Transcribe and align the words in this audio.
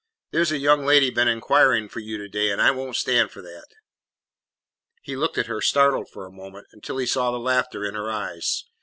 There 0.31 0.43
's 0.43 0.51
a 0.51 0.57
young 0.57 0.83
lady 0.83 1.11
been 1.11 1.27
inquiring 1.27 1.87
for 1.87 1.99
you 1.99 2.17
to 2.17 2.27
day, 2.27 2.49
and 2.49 2.59
I 2.59 2.71
won't 2.71 2.95
stand 2.95 3.29
for 3.29 3.43
that." 3.43 3.67
He 5.03 5.15
looked 5.15 5.37
at 5.37 5.45
her, 5.45 5.61
startled 5.61 6.09
for 6.09 6.25
a 6.25 6.31
moment, 6.31 6.65
until 6.71 6.97
he 6.97 7.05
saw 7.05 7.29
the 7.29 7.37
laughter 7.37 7.85
in 7.85 7.93
her 7.93 8.09
eyes. 8.09 8.63